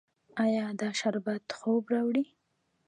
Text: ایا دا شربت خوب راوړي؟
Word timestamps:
ایا 0.43 0.65
دا 0.79 0.89
شربت 0.99 1.45
خوب 1.59 1.83
راوړي؟ 1.93 2.23